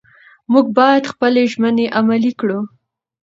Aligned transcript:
موږ 0.51 0.65
باید 0.77 1.09
خپلې 1.11 1.41
ژمنې 1.51 1.85
عملي 1.99 2.31
کړو 2.39 2.59